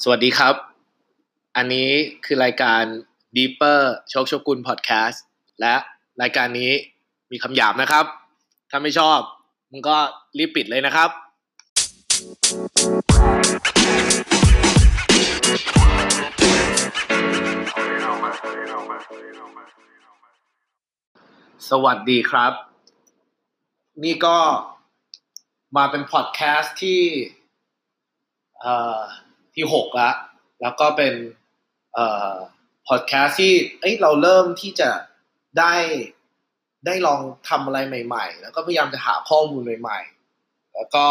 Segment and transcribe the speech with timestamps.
[0.00, 0.54] สวัสดีครับ
[1.56, 1.88] อันนี้
[2.24, 2.82] คือรายการ
[3.36, 3.80] Deeper
[4.10, 5.24] โชคโชกุลพอดแคสต์
[5.60, 5.74] และ
[6.22, 6.70] รายการนี้
[7.30, 8.04] มีคำหยาบนะครับ
[8.70, 9.18] ถ้าไม่ชอบ
[9.70, 9.96] มึงก็
[10.38, 11.10] รีบปิดเลยนะครับ
[21.70, 22.52] สวัสดีครับ
[24.04, 24.38] นี่ก็
[25.76, 27.02] มาเป็นพอดแคสต์ที่
[28.60, 29.00] เอ่อ
[29.54, 30.10] ที่หกละ
[30.62, 31.14] แล้วก็เป็น
[31.94, 32.32] เอ่อ
[32.88, 34.90] พอดแคสต์ที่เอ้ยเราเริ่มที่จะ
[35.58, 35.74] ได้
[36.86, 39.98] ได้ลองทำอะไรใหม่ ๆ แล้วก็พยายามจะหาข้อมูลใหม่
[40.38, 41.06] ๆ แล้วก็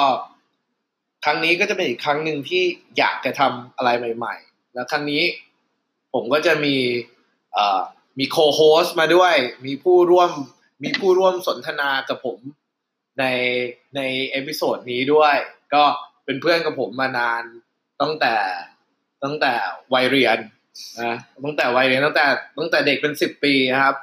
[1.26, 2.64] ครั้งนี้ก็จะเป็นอีกครั้งหนึ่งที่
[2.98, 5.24] อยากจะทำอะไรใหม่ ๆ แล้วครั้งนี้
[6.14, 6.76] ผมก็จะมี
[7.54, 7.82] เอ่อ
[8.20, 9.36] มีโคโฮสต์มาด้วย
[9.66, 10.32] มีผู้ร่วม
[10.84, 12.40] มีผู้ร่วมสนทนากับผม
[13.20, 13.26] ใน
[13.96, 14.02] ใน
[14.32, 15.36] episode นี้ด้วย
[15.74, 15.84] ก็
[16.26, 17.44] เป็นเพื่อนกับผมมานาน
[18.02, 18.36] ตั้งแต่
[19.24, 19.54] ตั้งแต่
[19.94, 20.38] วัยเรียน
[21.02, 22.26] นะตั้งแต่วัยเรียนตั้งแต่
[22.60, 23.96] ตั้งแต่เด็กเป็นสิบปีนะครับ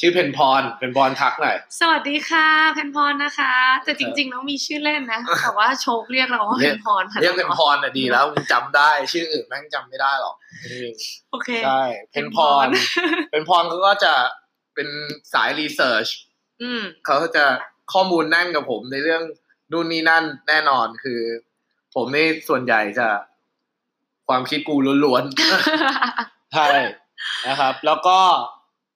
[0.00, 10.34] ชื่อเพนพรเพนพรทักหน่อยสวัสดีค่ะเพนพรนะคะ แต่จริงๆแล้วมีชื่อเล่นนะแต่ว่าโชคเรียกเราว่าเรีเพยกนพรค่ะเรียกเพนพรน่ะดีแล้วมึงจำได้ชื่ออื่นแม่งจำไม่ได้หรอก
[10.64, 10.94] จริง
[11.30, 12.66] โอเคๆใช่เพนพร
[13.30, 14.14] เพนพรเขาก็จะ
[14.74, 14.88] เป็น
[15.32, 16.06] สายรีเสิร์ช
[16.62, 17.44] อืมเขาก็จะ
[17.92, 19.22] ข้อมูลแน่นกับผมในเรื่อง
[19.72, 21.20] นู่นนี่นั่นแน่นอนคือ
[21.94, 23.08] ผมนี่ส่วนใหญ่จะ
[24.30, 26.68] ความคิดกูล้วนๆใช่
[27.48, 28.18] นะครับ แล้วก็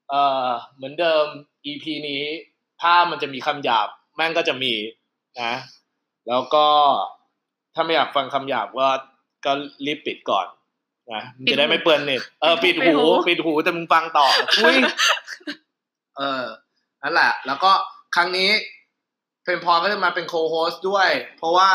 [0.08, 1.24] เอ่อเหมือนเดิม
[1.66, 2.22] EP นี้
[2.82, 4.74] ถ้ามันจะมีคำหยาบ แม่งก็จะมี
[5.42, 5.54] นะ
[6.28, 6.66] แล้วก็
[7.74, 8.88] ถ้าไม่อยากฟังคำหยาบก็
[9.44, 9.52] ก็
[9.86, 10.46] รีบปิดก่อน
[11.12, 12.94] นะมันจะได้ไม่เปลืองเน็ตเออปิดหู
[13.28, 14.26] ปิดหูแต่มึงฟังต่อ
[14.58, 14.76] อุ้ย
[16.16, 16.44] เออ
[17.02, 17.72] นั่นแหละ แล้วก็
[18.16, 18.50] ครั้งนี้
[19.42, 21.70] เพนพรก็จะมาเป็น co-host ด้วย เพราะว่า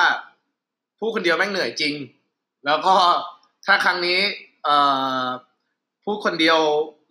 [0.99, 1.93] พูดคนเดียวแม่งเหนื่อยจริง
[2.65, 2.95] แล้วก็
[3.69, 4.19] ถ้าครั้งนี้
[4.63, 4.75] เอ่
[5.23, 5.25] อ
[6.03, 6.59] พูดคนเดียว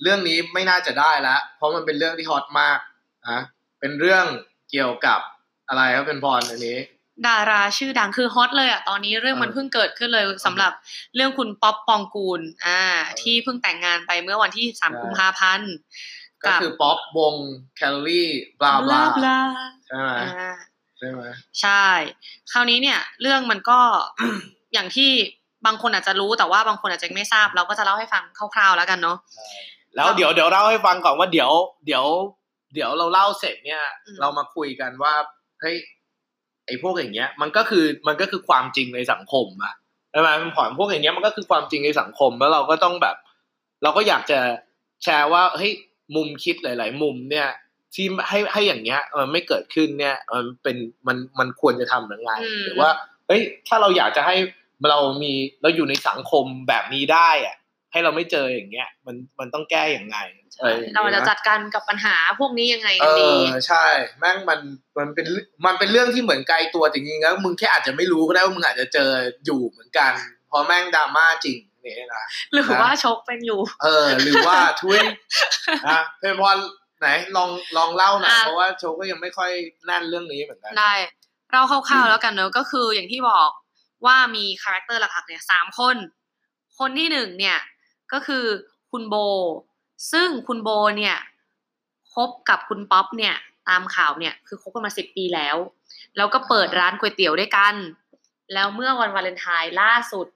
[0.03, 2.78] เรื่องนี้ไม่น่าจะได้แล้วเพราะมันเป็นเรื่องที่ hot มาก
[3.31, 3.41] นะ
[3.80, 4.24] เป็นเรื่อง
[4.70, 5.20] เกี่ยวกับ
[5.68, 6.79] อะไรครับเพนพรอันนี้
[7.27, 10.73] ดาราชื่อดังคือ hot เลยอะตอนนี้เรื่องมันเออเพิ่งเกิดขึ้นเลยสำหรับ
[11.17, 12.80] เรื่องคุณป๊อปปองกูลอ่า
[13.20, 15.73] ที่เพิ่งแต่งงานไปเมื่อวันที่สามใช่กุมภาพันธ์
[16.45, 17.35] ก็คือป๊อปวง
[17.77, 18.29] แคลอรี่
[18.61, 19.39] บลาบบลาลาบลา
[19.89, 20.52] ใช่ไหมอ่า
[20.98, 21.23] ใช่ไหม
[21.61, 21.86] ใช่
[22.52, 23.80] คราวนี้เนี่ย เรื่องมันก็
[24.73, 25.11] อย่างที่
[25.67, 28.23] บางคนอาจจะรู้แต่ว่าบางคนอาจจะไม่ทราบ เราก็จะเล่าให้ฟัง
[28.55, 29.17] คร่าวๆแล้วกันเนาะ
[29.96, 31.52] แล้วเดี๋ยวเดี๋ยวเล่าให้ฟังก่อนว่าเดี๋ยว
[31.86, 32.05] เดี๋ยว
[32.74, 35.14] เดี๋ยวเราเล่าเสร็จเนี่ยอืมเรามาคุยกันว่า
[35.61, 35.77] เฮ้ย
[36.67, 39.74] ไอ้พวกอย่างเงี้ย มันก็คือมันก็คือความจริงในสังคมอะ
[40.13, 43.17] ใช่ไหมมันผ่อนพวกอย่างเงี้ยมันก็คือความจริงในสังคมแล้วเราก็ต้องแบบ
[43.83, 44.39] เราก็อยากจะ
[45.02, 45.73] แชร์ว่าเฮ้ย
[46.17, 47.48] มุมคิดหลาย ๆ มุมเนี่ย
[47.95, 50.77] ที่ให้ให้อย่างเงี้ยมันไม่เกิดขึ้นเนี่ยมันเป็น
[51.07, 52.91] มันมันควรจะทำยังไงอืมหรือว่า
[53.29, 54.36] เฮ้ยถ้าเราอยากจะให้
[54.90, 57.56] เรามีเราอยู่ในสังคมแบบนี้ได้อะ
[57.92, 60.18] ให้เราไม่เจออย่างเงี้ย มันมันต้องแก้อย่างไง
[60.64, 63.84] ออเราจะจัดการกับปัญหาพวกนี้ยังไงเอกันดีอใช่
[64.18, 64.61] แม่งมัน
[64.98, 65.27] มันเป็น
[65.67, 69.11] มันเป็นเรื่องที่เหมือนไกลตัวจริงๆแล้วมึงแค่อาจจะไม่รู้ก็ได้ว่ามึงอาจจะเจอ
[69.46, 70.12] อยู่เหมือนกัน
[70.48, 75.00] เพราะแม่งดราม่าจริงเนี่ยนะหรือว่าโชคเป็นอยู่ เออ หรือว่าช่วย
[75.86, 76.56] นะเพนพร
[77.00, 77.06] ไหน
[77.36, 79.50] ลองลองเล่าหน่อยอะเพราะว่าโชว์ก็ยังไม่ค่อย
[79.86, 80.94] แน่นเรื่องนี้เหมือนกันได้
[81.52, 83.50] เราคร่าวๆแล้วกันเนอะก็คืออย่างที่บอก
[84.05, 85.97] ว่ามี character หลักๆเนี่ยสามคน
[86.79, 87.59] คนที่หนึ่งเนี่ย
[88.13, 88.45] ก็คือ
[88.91, 89.14] คุณโบ
[90.13, 91.17] ซึ่งคุณโบเนี่ย
[92.14, 93.35] คบกับคุณป๊อปเนี่ย
[93.69, 95.57] ตามข่าวเนี่ยคือคบกันมาสิบปีแล้ว
[96.17, 97.75] แล้วก็เปิดร้านก๋วยเตี๋ยวด้วยกัน
[98.53, 100.27] แล้วเมื่อวันวาเลนไทน์ล่าสุด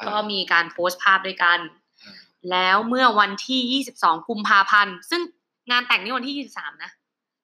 [0.00, 1.58] อ่าก็มีการโพสต์ภาพด้วยกัน
[2.04, 2.12] อ่า
[2.50, 5.22] แล้วเมื่อวันที่ 22 กุมภาพันธ์ ซึ่ง
[5.70, 6.90] งานแต่งนี่วันที่ 23 นะ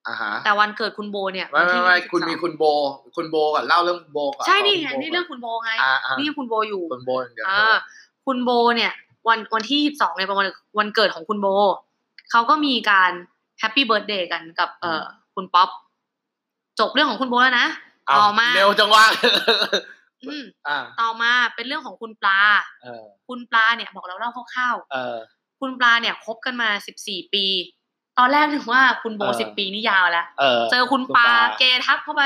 [0.09, 2.65] อ่าฮะแต่วันเกิดคุณโบเนี่ยไม่วันไม่ที่ไม่22คุณมีคุณโบ
[3.17, 7.75] คุณโบก่อนเล่าเรื่องโบก่อนใช่นี่ไงคุณโบนี่เรื่องคุณโบไงอ่าอ่านี่คุณโบอยู่คุณโบอย่างเดียวอ่า
[8.27, 8.93] คุณโบเนี่ย
[9.29, 10.49] วันวันที่สองเนี่ยเป็นวัน
[10.79, 11.47] วันเกิดของคุณโบ
[12.31, 13.11] เขาก็มีการ
[13.59, 15.05] happy birthday กันกับ เอ่อ
[15.35, 15.69] คุณป๊อป
[16.81, 17.69] จบเรื่องของคุณโบแล้วนะ
[18.11, 19.05] อ้าวต่อมาเร็วจังวะ
[20.25, 22.41] อืมอ่าต่อมาเป็นเรื่องของคุณปลา
[22.83, 27.45] เออคุณปลาเนี่ย บอกเราเล่าคร่าวเออๆคุณปลาเนี่ยคบกันมาสิบสี่ปี
[28.19, 31.29] ตอนแรกนึกว่าคุณโบเออสิบปีนี่ยาวแล้วเออเจอคุณปลา
[31.59, 32.23] เกทับเข้าไป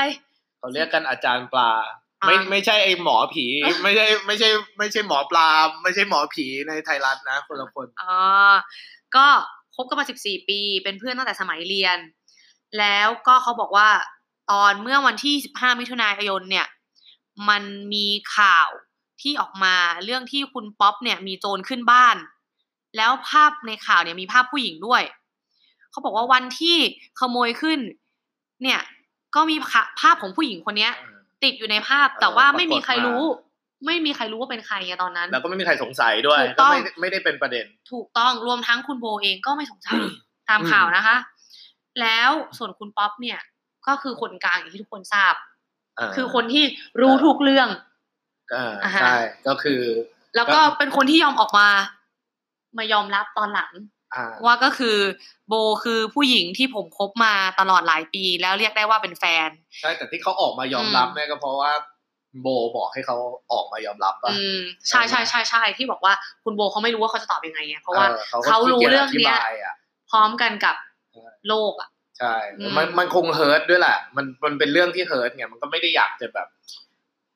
[0.59, 1.71] เขาเรียกกันอาจารย์ปลา
[2.21, 3.45] อ่าไม่ไม่ใช่ไอหมอผี
[3.83, 5.47] ไม่ใช่ไม่ใช่ ไม่ใช่หมอปลา
[5.83, 8.17] ไม่ใช่หมอผีในไทยรัฐนะคนละคนอ๋อ
[9.15, 9.27] ก็
[9.75, 11.97] คบกันมาสิบสี่ปี เป็นเพื่อนตั้งแต่สมัยเรียน
[12.79, 13.89] แล้วก็เขาบอกว่า
[14.51, 16.67] ตอนเมื่อวันที่สิบห้ามิถุนายนเนี่ย
[17.49, 17.63] มัน
[17.93, 18.07] มี
[18.37, 18.69] ข่าว
[19.21, 22.17] ที่ออกมาเรื่องที่คุณป๊อปเนี่ยมีโจรขึ้นบ้าน
[22.97, 25.03] แล้วภาพในข่าวเนี่ยมีภาพผู้หญิงด้วย
[25.97, 26.77] เขาบอกว่าวันที่
[27.19, 27.79] ขโมยขึ้น
[28.63, 28.79] เนี่ย
[29.35, 29.55] ก็มี
[30.01, 30.93] ภาพของผู้หญิงคนเนี้ย
[31.43, 33.23] ติดอยู่ในภาพแต่ว่าไม่มีใครรู้
[33.85, 39.99] ไม่มีใครรู้ว่าเป็นใครไงตอนนั้น แล้วก็ไม่มีใครสงสัยด้วยถูกต้ก็องไม่ได้ไม่ได้เป็นประเด็น ถูกต้องรวมทั้งคุณโบเองก็ไม่สงสัย
[40.49, 41.15] ตามอืมข่าวนะคะ
[42.01, 43.39] แล้วส่วนคุณป๊อปเนี่ย
[43.87, 46.63] ก็คือคนกลางอย่างที่ทุกคนทราบาคือคนที่
[47.01, 47.69] รู้ทุกเรื่อง
[48.53, 49.17] อ่าอ่าฮะใช่
[49.47, 49.81] ก็คือ
[50.35, 51.67] แล้วก็เป็นคนที่ยอมออกมา
[52.77, 53.96] มายอมรับตอนหลังอ่า
[54.45, 54.97] ว่าก็คือ
[55.47, 59.49] โบคือผู้หญิงที่ผมคบมาตลอดหลายปีแล้วเรียกได้ว่าเป็นแฟน
[59.81, 61.71] ใช่แต่ที่เขาออกมายอมรับอืมเนี่ยก็เพราะว่า
[62.41, 63.17] โบบอกให้เขา
[63.51, 64.59] ออกมายอมรับป่ะอืม
[64.89, 66.13] ใช่ใช่ใช่ใช่ที่บอกว่า
[66.43, 69.75] คุณโบเขาไม่รู้ว่าเขาจะตอบยังไงไงเพราะว่าออก็เขารู้ขี้กียจเรื่องเนี้ยธิบายอะ
[70.11, 70.75] พร้อมกันกับ
[71.13, 71.89] ใช่โลกอะ
[72.19, 76.47] ใช่อืมมันมันคงเฮิร์ตด้วยแหละ มันมันเป็นเรื่องที่เฮิร์ตไงมันก็ไม่ได้อยากจะแบบ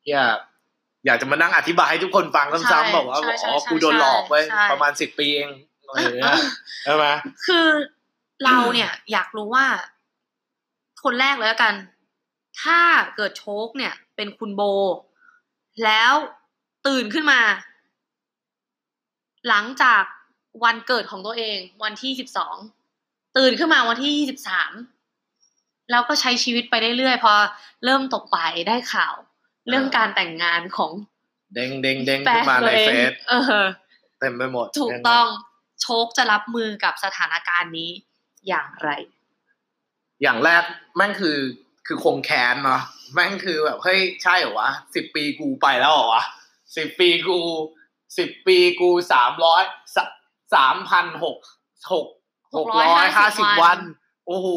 [0.09, 0.37] อยาก
[1.05, 5.49] อยากจะมานั่งอธิบายให้ทุกคนฟังซ้ำๆบอกว่าใช่ใช่อ๋อใช่กูโดนหลอกไว้ยใช่ประมาณสิบปีเอง
[5.91, 6.37] อะไรอย่างเงี้ย
[6.83, 7.05] ใช่ไหม
[7.45, 7.67] คือ
[8.43, 9.67] เราเนี่ยอยากรู้ว่า
[11.03, 11.75] คนแรกเลยละกัน
[12.61, 12.79] ถ้า
[13.15, 14.61] เกิดโชคเนี่ย เป็นคุณโบ
[15.83, 16.13] แล้ว
[16.87, 17.41] ตื่นขึ้นมา
[19.47, 20.03] หลังจาก
[20.63, 22.55] วันเกิดของตัวเอง วันที่สิบสอง
[23.37, 24.71] ตื่นขึ้นมาวันที่ยี่สิบสาม
[25.91, 27.33] แล้วก็ใช้ชีวิตไปเรื่อยๆพอ
[27.85, 29.15] เริ่มตกไปได้ข่าว
[29.67, 30.91] เรื่องการแต่งงานของ
[31.53, 33.33] เด้งเด้งเด้งแฟขึ้นนมาตัในวเองเฟซเอ
[33.63, 33.65] อ
[34.19, 35.27] เต็มไปหมด ถูกต้อง
[35.81, 37.91] โชคจะรับมือกับสถานการณ์นี้
[38.47, 38.89] อย่างไร
[40.21, 40.63] อย่างแรก
[40.95, 41.37] แม่งคือ
[41.87, 42.81] คือคงแค้นเนาะ
[43.13, 46.23] แม่งคือแบบเฮ้ยใช่เหรอวะสิบปีกูไปแล้วเหรอวะ
[46.77, 47.39] สิบปีกู
[48.17, 49.63] สิบปีกูสามร้อย
[50.55, 51.37] สามพันหก
[51.93, 52.05] หก
[52.57, 53.79] หกร้อยห้าสิบ650วัน
[54.27, 54.47] โอ้โห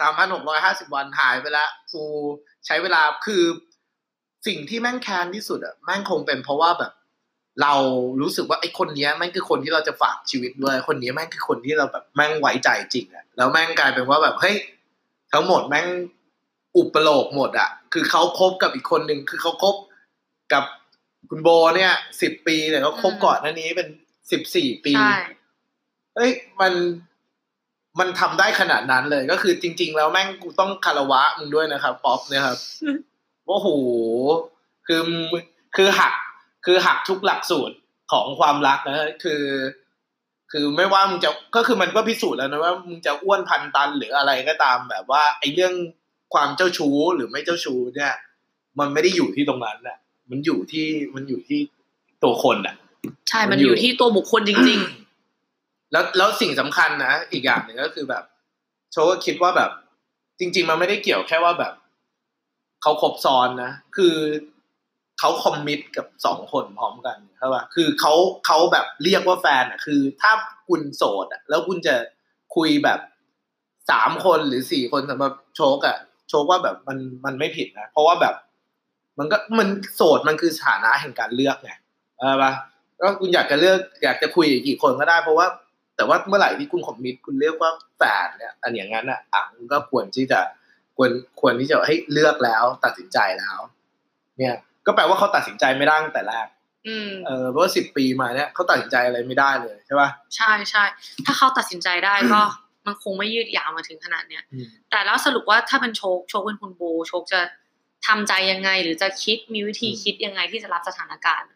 [0.00, 2.04] สามพันหกร้อยห้าสิบวันหายไปแล้วกู
[2.66, 3.44] ใช้เวลาคือ
[4.46, 6.92] สิ่งที่แม่งแค้นที่สุดอะแม่งคงเป็นเพราะว่าแบบ
[7.62, 7.74] เรา
[8.20, 14.56] รู้สึกว่าไอ้คนเนี้ยแม่งคือคนที่เราจะฝากชีวิตด้วย คนนี้แม่งคือคนที่เราแบบแม่งไว้ใจจริงอะแล้วแม่งกลายเป็นว่าแบบเฮ้ย
[15.32, 15.86] ทั้งหมดแม่ง
[16.76, 19.74] อุปโลกหมดอะคือเขาคบกับอีกคนหนึ่งคือเขาคบ
[20.52, 20.64] กับ
[21.30, 23.88] คุณโบเนี่ยสิบปีแต่เขาคบอืมก่อนหน้านี้เป็น
[24.30, 25.16] สิบสี่ปีใช่
[26.16, 26.72] เอ้ยมัน
[27.98, 32.58] มันทำได้ขนาดนั้นเลย ก็คือจริง ๆ แล้วแม่งกูต้องคารวะมึงด้วยนะครับ ป๊อปเนี่ยครับ
[33.48, 33.68] ว่าโห
[34.86, 35.42] คือมึง
[35.76, 36.14] คือหัก
[36.64, 37.76] คือหักทุกหลักสูตร
[38.12, 39.42] ของความรักนะคือ
[40.52, 45.74] คือไม่ว่ามึงจะก็คือมันก็พิสูจน์แล้วนะว่ามึงจะอ้วนพันตันหรืออะไรก็ตามแบบว่าไอ้เรื่อง
[46.34, 48.12] ความเจ้าชู้หรือไม่เจ้าชู้เนี่ย
[48.78, 49.98] มันไม่ได้อยู่ที่ตรงนั้นแหละ
[50.30, 51.60] มันอยู่ที่มันอยู่ที่
[52.22, 52.76] ตัวคนอะ
[53.28, 54.80] ใช่มัมันนออยู่ยู่ที่ตัวบุคคลจริง
[55.92, 58.24] แล้วแล้วสิ่งสำคัญนะอีกอย่างหนึ่งก็คือแบบ
[58.92, 59.70] โชว์ก็คิดว่าแบบ
[60.38, 61.72] จริง ๆ มันไม่ได้เกี่ยวแค่ว่าแบบ
[62.82, 64.14] เขาครบซ้อนนะคือ
[65.24, 68.14] เขาคอมมิตกับสองคนพร้อมกันใช่ป่ะคือเขา
[68.46, 70.32] เขาแบบเรียกว่าแฟนอะคือ ถ้า
[70.68, 71.94] คุณโสดอะแล้วคุณจะ
[72.56, 73.00] คุยแบบ
[73.90, 75.96] สามคนหรือสี่คนสำหรับโชกอะ
[76.28, 78.34] โชกว่าแบบมันมันไม่ผิดนะเพราะว่าแบบ
[79.18, 81.70] มันก็มันโสดมันคือสถานะแห่งการเลือกไง
[82.18, 82.52] ใช่ปะ
[83.00, 85.46] ก็คุณอยากจะเลือก อยากจะคุยกี่คนก็ได้ เพราะว่า
[85.96, 89.42] แต่ว่าเมื่อไหร่ที่คุณคอมมิตคุณเรียกว่าแฟนเนี่ย อันอย่างนั้นอะอะ
[89.72, 90.40] ก็ควรที่จะ
[90.96, 91.10] ควร
[91.40, 93.58] ควรที่จะให้เลือกแล้วตัดสินใจแล้ว
[94.38, 94.54] เนี่ย
[94.86, 100.84] ก็แปลว่าเขาตัดสินใจไม่ได้ตั้งแต่แรกๆอืมเออเพราะว่าสิบปีมาเนี่ยเขาตัดสินใจอะไรไม่ได้เลยใช่ป่ะใช่ใช่
[101.24, 102.40] ถ้าเขาตัดสินใจได้ก็
[102.86, 107.40] มันคงไม่ยืดยาวมาถึงขนาดเนี้ยอืมแต่แล้วสรุปว่าถ้าเป็นโชคโชคเป็นคุณโบโชคจะ
[108.06, 111.50] ทำใจยังไง หรือจะคิดมีวิธีคิดยังไงที่จะรับสถานการณ์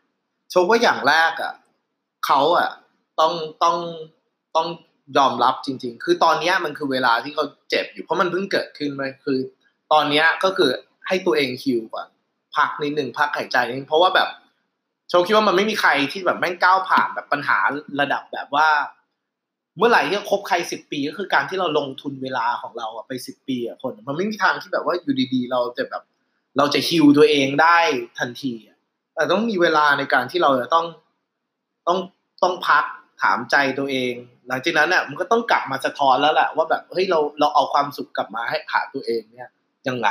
[0.50, 1.52] โชคว่าอย่างแรกอะ
[2.26, 2.70] เขาอะ
[3.20, 3.76] ต้องต้อง
[4.56, 4.68] ต้อง
[5.18, 9.38] ยอมรับจริง ๆ คือตอนเนี้ยมันคือเวลาที่เขาเจ็บอยู่เพราะมันเพิ่งเกิดขึ้นไปคือ
[9.92, 10.70] ตอนเนี้ยก็คือ
[11.06, 12.06] ให้ตัวเองคิวก่อน
[12.56, 14.28] พักนิดหนึ่งพักหายใจนึงเพราะว่าแบบ
[15.08, 17.58] โชคคิดว่ามันไม่มีใครที่แบบแม่งก้าวผ่านแบบปัญหา
[18.00, 18.68] ระดับแบบว่า
[19.78, 26.02] เมื่อไหร่ที่คบใครสิบปีก็คือการที่เราลงทุนเวลาของเราอะไปสิบปีอะคน มันไม่มีทางที่แบบว่าอยู่ดีๆ เราจะแบบ
[26.58, 27.78] เราจะฮิวตัวเองได้
[28.18, 28.78] ทันทีอะ
[29.14, 30.86] แต่ต้องมีเวลาในการที่เราจะต้อง
[31.86, 31.98] ต้อง
[32.42, 32.84] ต้องพัก
[33.22, 34.12] ถามใจตัวเอง
[34.48, 39.48] หลังจากนั้นอะมันก็ต้องกลับมาสะท้อนแล้วแหละว่าแบบเฮ้ยเราเราเอาความสุขกลับมาให้หาตัวเองเนี่ย
[39.88, 40.08] ยังไง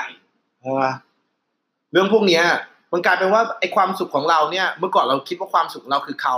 [0.61, 0.83] ใช่ไหม
[1.95, 2.43] เรื่องพวกเนี้ย
[2.93, 6.37] มันกลายเป็นว่าไอ้ความสุขของเราเนี่ย เมื่อก่อนเราคิดว่าความสุขของเราคือเขา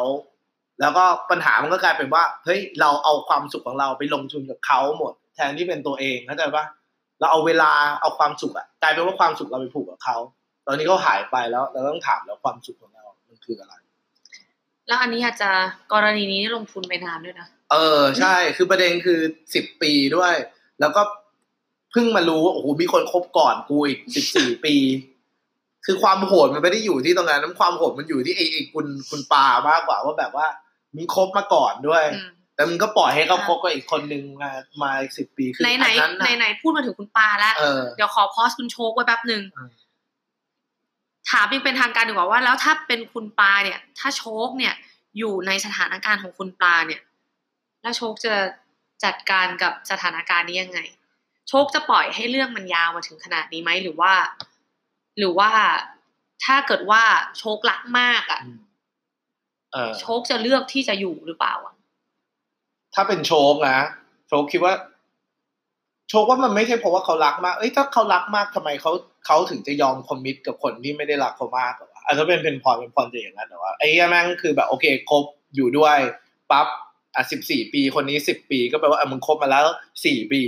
[0.81, 6.65] แล้วก็ปัญหามันก็กลายเป็นว่าเฮ้ยเราเอาความสุขของเราไปลงทุนกับเขาหมด แทนที่เป็นตัวเองเข้าใจปะ
[7.19, 7.71] เราเอาเวลา
[8.01, 10.17] เอาความสุขอะกลายเป็นว่าความสุขเราไปผูกกับเขา
[10.67, 13.73] ตอนนี้เขาหายไปแล้ว เราต้องถามแล้วความสุขของเรา มันคืออะไร
[14.87, 15.49] แล้วอันนี้อาจจะ
[15.93, 19.19] กรณีนี้ลงทุนไปนานด้วยนะเออใช่ คือประเด็นคือ
[19.53, 20.33] สิบปีด้วย
[20.79, 21.01] แล้วก็
[21.91, 24.75] เพิ่งมารู้ว่าโอ้โหมีคนคบก่อนกูอีกสิบสี่ปี
[25.87, 30.47] คือความโหดมันไม่ได้อยู่ที่ตรงนั้นน้ำความโหดมันอยู่ที่ไอ้ไอ้คุณคุณปามากกว่าว่าแบบว่า
[30.97, 34.51] มีคบมาก่อนด้วยอืมแต่มึงก็ปล่อยให้เขาคบกับอีกคนนึงมา
[34.81, 39.71] มาอีกสิบปีคือไหนไหนอันนั้นไหนน่ะไหนพูดมาถึงคุณปาแล้วเออเดี๋ยวขอพอสคุณโชคไว้แป๊บหนึ่งอืม
[41.31, 44.73] ถามยังเป็นทางการดีกว่าว่า แล้วถ้าเป็นคุณปลาเนี่ย ถ้าโชคเนี่ย
[45.17, 47.01] อยู่ในสถานการณ์ของคุณปลาเนี่ย
[47.81, 48.33] แล้วโชคจะ
[49.03, 50.79] จัดการกับสถานการณ์นี้ยังไง
[51.49, 54.13] โชคจะปล่อยให้เรื่องมันยาวมาถึงขนาดนี้ไหมหรือว่า
[55.17, 55.49] หรือว่า
[56.45, 57.03] ถ้าเกิดว่า
[57.39, 58.41] โชครักมากอะ่ะ
[59.73, 61.75] เออโชคจะเลือกที่จะอยู่หรือเปล่าอะ
[62.93, 63.79] ถ้าเป็นโชคนะ
[64.27, 64.73] โชคคิดว่า
[66.09, 68.91] โชคว่ามันไม่ใช่เพราะว่าเขารักมาก เอ้ยถ้าเขารักมากทำไมเขา
[69.25, 75.23] เขาถึงจะยอมคอมมิตกับคนที่ไม่ได้รักเขามากหรอวะอาจจะเป็นเป็นพรเป็นพรจะอย่างนั้นแต่ว่าไอ้เหี้ยแม่งคือแบบโอเคคบ
[75.55, 75.97] อยู่ด้วย
[76.51, 76.67] ปั๊บ
[77.15, 79.65] อะสิบสี่ปีคนนี้สิบปี ก็แปลว่าอะมึงคบมาแล้ว
[80.05, 80.41] สี่ปี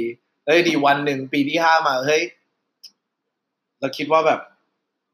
[0.45, 2.23] เฮ้ยดีวันหนึ่งปีที่ห้ามาเฮ้ย
[3.79, 4.39] เราคิดว่าแบบ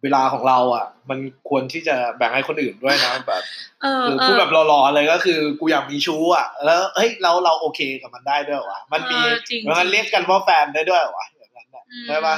[0.06, 1.20] เวลาของเราอะ มัน
[1.50, 3.42] ควรที่จะแบ่งให้คนอื่นด้วยนะแบบ
[3.82, 12.36] เออคือเอพูดอแบบหล่อๆเลยก็คือกูอยากมีชู้อะ แล้วเฮ้ยเราเราโอเคกับมันได้ด้วยเหรอวะมันมีเออจริงมันเรียกกันว่าแฟนได้ด้วยเหรอวะอย่างนั้นน่ะอืมใช่ปะ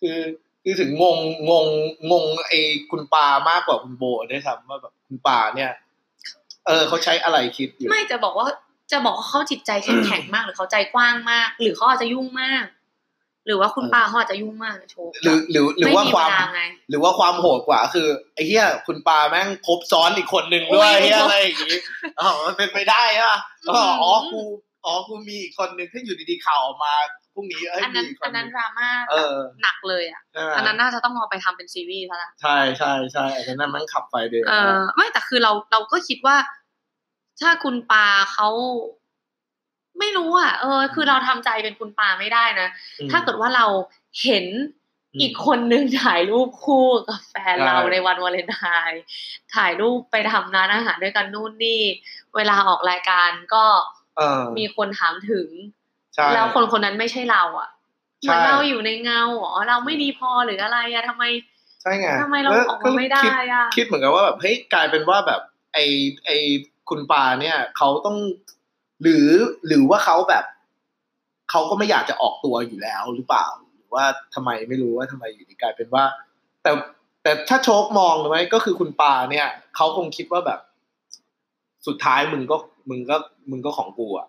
[0.00, 0.18] คือ
[0.62, 1.18] คือถึงงง
[1.50, 1.66] งง
[2.10, 5.72] งงไอ้คุณปามากกว่าคุณโบได้วยซ้ำว่าแบบคุณปาเนี่ย
[6.66, 8.46] เออเขาใช้อะไรคิดอยู่ไม่จะบอกว่า
[8.92, 12.64] จะบอกว่าเขาจิตใจเข้มแข็งมากหรือเขาใจกว้างมาก หรือเขาอาจจะยุ่งมาก
[13.46, 21.78] หรือว่าคุณเออป้าเขาอาจจะยุ่งมากโชว์หรือหรือหรือว่าความไเไงหรือว่าความโหดกว่า คือไอ้เหี้ยคุณปาแม่งคบซ้อนอีกคนหนึ่งด้วยโอ้ยเหี้ยอะไรอย่างงี้
[22.20, 23.36] อ๋อมันเป็นไปได้ป่ะ
[23.68, 24.40] อืมอ๋ออ๋อกู
[24.84, 26.94] อ๋อกูมีอีกคนหนึ่งที่อยู่ดีๆข่าวออกมา
[27.34, 36.36] พรุ่งนี้เอ้ยอันมีนั้นอีกคอันนหนั้นึ่นงดราม่าเออหนักเลยอะใช่ไหมอันนั้นน่าจะต้องเอาไปทำเป็นซีรีส์ซะละใช่ใช่ใช่อันนั้นแมันขับไฟเดือดเออไม่แต่คือเราเราก็คิดว่า
[37.40, 38.48] ถ้าคุณปาเขา
[39.98, 42.68] ไม่รู้อะเออ คือเราทำใจเป็นคุณปาไม่ได้นะ
[43.06, 43.66] มถ้าเกิดว่าเรา
[44.22, 44.46] เห็น
[45.14, 49.02] อืมอีกคนนึงถ่ายรูปคู่กับแฟนใช่เราในวันวาเลนไทน์
[49.54, 51.82] ถ่ายรูปไปทำร้านอาหารด้วยกันนู่นนี่
[52.36, 53.64] เวลาออกรายการก็
[54.16, 55.48] เออมีคนถามถึง
[56.14, 57.70] ใช่แล้วคนคนนั้นไม่ใช่เรา อะ
[58.22, 61.24] เหใช่มือนเราอยู่ในเงาอ๋อเราไม่ดีพอหรืออะไรอะทำไม
[61.82, 65.40] ใช่ไงทำไมเราแล้วออกมาไม่ได้คิอะคิดเหมือนกับว่าแบบเฮ้ยกลายเป็นว่าแบบ
[65.74, 65.78] ไอ
[66.26, 66.30] ไอ
[66.88, 68.16] คุณปาเนี่ยเขาต้อง
[69.02, 69.28] หรือ
[69.66, 70.44] หรือว่าเขาแบบ
[71.50, 74.04] เขาก็ไม่อยากจะออกตัวอยู่แล้วหรือเปล่า หรือว่า
[74.34, 76.04] ทำไมไม่รู้ว่าทำไมอยู่ดีกลายเป็นว่า
[76.62, 76.70] แต่
[77.22, 80.60] แต่ถ้าโชคมองไหมก็คือคุณปาเนี่ยเขาคงคิดว่าแบบ
[81.86, 82.56] สุดท้ายมึงก็
[82.90, 83.16] มึงก็
[83.50, 84.28] มึงก็ของกูอะ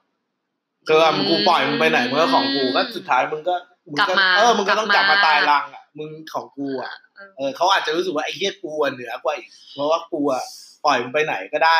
[0.87, 3.55] คือว่ามึงกูปล่อยมึงไปไหนมึงก็ของกูก็สุดท้ายมึงก็
[3.91, 10.43] มึงกลับก็มาเออมึงก็ต้องกลับมาลับตายรังอะมึงของกูอะเออเออเขาอาจจะรู้สึกว่าไอ้เหี้ยกูอะเหนือกว่าอีกเพราะว่ากูอะ
[10.85, 11.79] ปล่อยมึงไปไหนก็ได้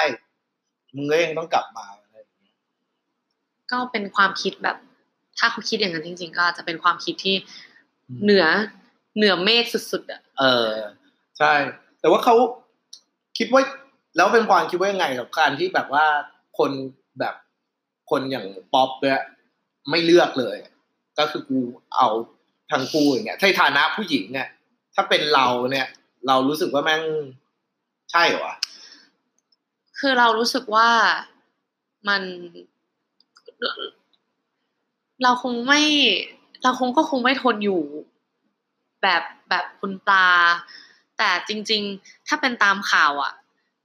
[0.96, 2.56] มึงก็ยังต้องกลับมาอะไรอย่างเงี้ย
[3.72, 4.78] ก็เป็นความคิดแบบ
[5.38, 7.36] ถ้าเขาคิดอย่างนั้นจริง ๆ ก็อาจจะเป็นความคิดที่
[8.24, 8.46] เหนือ
[9.18, 10.74] เหนือเมฆสุดๆอะเออ
[11.40, 11.54] ใช่
[12.00, 12.36] แต่ว่าเขา
[13.38, 13.62] คิดว่า
[14.16, 16.06] แล้วเป็นความคิดว่ายังไงกับการที่แบบว่า
[16.58, 16.72] คน
[17.20, 17.36] แบบ
[18.10, 19.22] คนอย่างป๊อปเนี่ย
[19.90, 20.58] ไม่เลือกเลย
[21.18, 21.60] ก็คือกู
[21.96, 22.10] เอา
[22.72, 24.48] ทางกูอย่างเงี้ยในฐานะผู้หญิงเนี่ย
[24.96, 25.88] ถ้าเป็นเราเนี่ย
[26.28, 27.04] เรารู้สึกว่าแม่ง
[28.12, 28.56] ใช่เหรอวะ
[30.00, 30.90] คือเรารู้สึกว่า
[32.10, 32.24] มัน
[35.24, 35.82] เราคงไม่
[36.64, 37.82] เราคงก็คงไม่ทนอยู่
[39.02, 40.28] แบบแบบคุณปลา
[41.18, 43.34] แต่จริง ๆ ถ้าเป็นตามข่าวอะ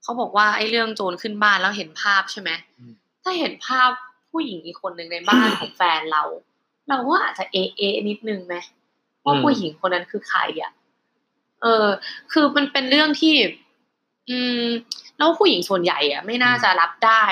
[0.03, 2.93] เขาบอกว่าไอ้เรื่องโจรขึ้นบ้านแล้วเห็นภาพใช่ไหมอืม
[3.23, 3.91] ถ้าเห็นภาพ
[4.31, 6.23] ผู้หญิงอีกคนหนึ่งในบ้านของแฟนเรา
[6.89, 8.55] เราก็อาจจะเอะเอะนิดนึงไหม
[9.25, 10.73] ว่าผู้หญิงคนนั้นคือใครอะ
[11.63, 11.87] เออ
[12.33, 13.35] คือมันเป็นเรื่องที่
[14.29, 14.65] อืม
[15.19, 17.25] แล้วผู้หญิงส่วนใหญ่อะไม่น่าจะรับได้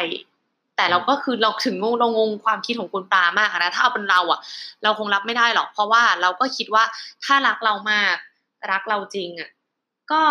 [0.77, 4.41] แต่เราก็คือเราถึงงงเรางงความคิดของคุณปลามากอะนะถ้าเอาเป็นเราอะ
[4.83, 6.85] เราคงรับไม่ได้หรอก เพราะว่าเราก็คิดว่า
[7.25, 8.17] ถ้ารักเรามาก
[8.73, 9.51] รักเราจริงอะ
[10.13, 10.23] ก็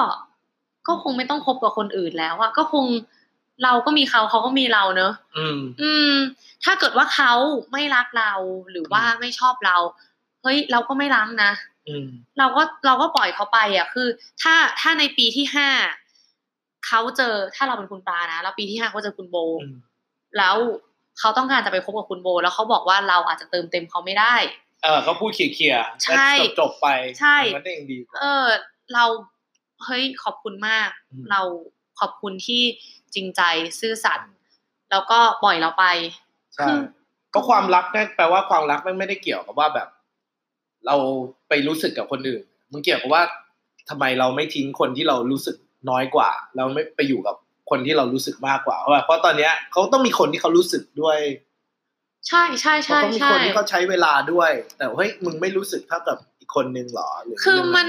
[0.87, 2.85] ก็คงไม่ต้องคบกับคนอื่นแล้วอะก็คง
[3.63, 6.13] เราก็มีเขาเขาก็มีเราเนอะอืม อืม
[6.63, 7.33] ถ้าเกิดว่าเขา
[7.71, 8.33] ไม่รักเรา
[8.71, 9.77] หรือว่าไม่ชอบเรา
[10.41, 11.51] เฮ้ย เราก็ไม่รักนะ
[11.87, 12.07] อืม
[12.39, 14.07] เราก็เราก็ปล่อยเขาไป อะ คือ
[14.41, 15.69] ถ้าถ้าในปีที่ห้า
[16.87, 19.75] เขาเจอถ้าเราเป็นคุณปลานะแล้วปีที่ห้าเขาเจอคุณโบอืม
[20.37, 20.55] แล้ว
[21.19, 24.35] เขาต้องการจะไปคบกับคุณโบ แล้วเขาบอกว่าเราอาจจะเติมเต็มเขาไม่ได้
[24.83, 26.87] เออเขาพูดเคลียร์ๆใช่แล้วจบๆไป
[27.19, 28.45] ใช่มันก็ยังดีกว่าเออ
[28.93, 29.05] เรา
[29.85, 31.41] เฮ้ยขอบคุณมากอืมเรา
[31.99, 32.61] ขอบคุณที่
[33.13, 33.41] จริงใจ
[33.79, 34.31] ซื่อสัตย์
[34.91, 35.85] แล้วก็ปล่อยเราไป
[36.55, 36.79] ใช่คือ
[37.33, 39.87] ก็ความรักเนี่ยแปลว่าความรักมันไม่ได้เกี่ยวกับว่าแบบ
[40.87, 40.95] เรา
[41.49, 43.23] ไปรู้สึกกับคนอื่น มันเกี่ยวกับว่า
[43.89, 45.55] ทำไมเราไม่ทิ้งคนที่เรารู้สึก
[45.89, 47.35] น้อยกว่า เราไม่ไปอยู่กับ
[47.69, 51.19] คนที่เรารู้สึกมากกว่าเพราะว่าเพราะตอนเนี้ยเขาต้องมีคนที่เขารู้สึกด้วย
[52.27, 57.87] ใช่ใช่เขาใช่ต้องมีใช่คนที่เขาใช้เวลาด้วย แต่เฮ้ยมึงไม่รู้สึกเท่ากับอีกคนนึงหรอหรือคือมัน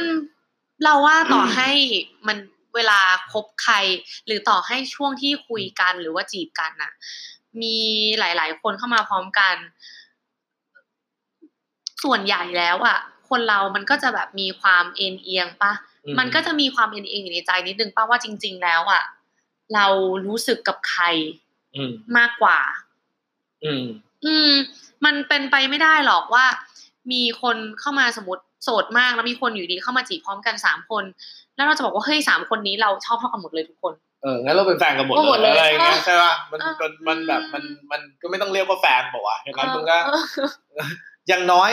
[0.84, 1.70] เราว่าต่ออมให้
[2.26, 2.38] มัน
[2.74, 3.00] เวลา
[3.32, 3.74] คบใคร
[4.26, 6.92] หรือต่อให้ช่วงที่คุยกันหรือว่าจีบกันน่ะ
[7.62, 7.76] มี
[8.18, 9.56] หลาย ๆ คนเข้ามาพร้อมกัน
[12.04, 15.72] ส่วนใหญ่แล้วอะคนเรามันก็จะแบบมีความเอ็นเอียงปะ
[16.04, 19.02] อืมันก็จะมีความเอ็นเองอยู่ในใจนิดนึงป้าว่าจริง ๆ แล้วอะ
[19.74, 19.86] เรา
[20.26, 21.04] รู้สึกกับใคร
[21.76, 22.58] อืมมากกว่า
[23.64, 23.84] อืม
[24.26, 24.52] อืม
[25.04, 26.46] มันเป็นไปไม่ได้หรอกว่า
[27.12, 31.04] มีคนเข้ามาสมมติโสดมากแล้วมีคนอยู่ดีเข้ามาจีบพร้อมกันสามคน
[31.56, 40.22] แล้วเราจะบอกว่าเฮ้ยสามคนนี้เราชอบเท่ากันหมดเลยทุกคนเอองั้นเราเป็นแฟนกันหมดก็หมดเลยอะไรอย่างเงี้ยใช่ป่ะมันเออมันมันแบบมันมันก็ไม่ต้องเรียกว่าแฟนบอกว่าวะอย่างนั้นมึงก็เออ
[41.28, 41.70] อย่างน้อย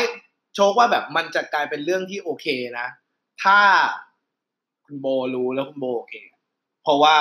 [0.55, 2.45] โชคว่าแบบมันจะกลายเป็นเรื่องที่โอเค
[2.79, 2.88] นะ
[3.43, 3.57] ถ้า
[4.85, 6.15] คุณโบรู้แล้วคุณโบโอเค
[6.83, 7.15] เพราะว่า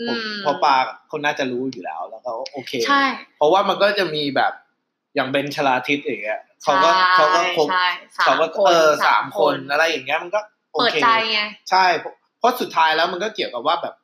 [0.00, 0.76] อืผมมเพอปา
[1.08, 3.04] เขาน่าจะรู้อยู่แล้ว แล้วก็โอเคใช่
[3.36, 4.52] เพราะว่ามันก็จะมีแบบ
[5.14, 10.40] อย่างเบนชลาทิศอย่างเงี้ยเขาก็เขาก็คบใช่ใช่เขาก็สามคนเออสามสามคคนนอะไรอย่างเงี้ยมันก็
[10.72, 13.94] โอเปิดเคใจไงใช่เพราะเพราะสุดท้ายแล้วมันก็เกี่ยวกับว่าแบบ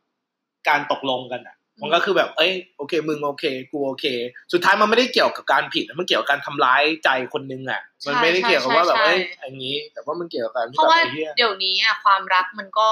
[0.69, 4.07] การตกลงกันอะอืมมันก็คือแบบเอ้ยโอเค มึงโอเค กูโอเค
[4.53, 12.89] สุดท้ายมันไม่ได้เกี่ยวกับการผิดนะมันเกี่ยวกับการทำร้ายใจคนนึงอะ มันไม่ได้เกี่ยวกับว่าแบบใช่เอ้ยใช่อย่างนี้ แต่ว่ามันเกี่ยวกับการที่เพราะแบบว่าไอ้เหี้ยเดี๋ยวนี้อะความรักมันก็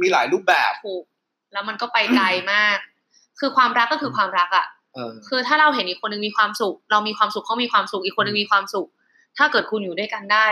[0.00, 1.04] มีหลายรูปแบบถูก
[1.52, 2.78] แล้วมันก็ไปไกลมาก
[3.40, 8.88] คือความรักก็คือความรักอะเออคือถ้าเราเห็นอีกคนนึงมีความสุข เรามีความสุขเขามีความสุขอีกคนนึงมีความสุข
[9.38, 10.46] ถ้าเกิดคุณอยู่ด้วยกันได้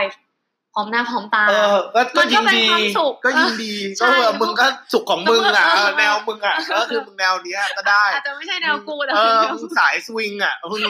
[0.73, 10.81] พร้อมหน้าพร้อมตาเออก็ก็มันก็ยินเป็นดีความสุขก็ยินดีใช่ก็เออมึงก็สุขของมึงอะเออเออแนวมึงอะก็คือมึงแนวเนี้ยก็ได้อาจจะไม่ใช่แนวกูแต่เออแนวมึงสายสวิงอะมึง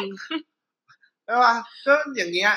[1.25, 1.53] ใช่ป่ะ
[1.87, 2.51] ก็อย่างเงี้ย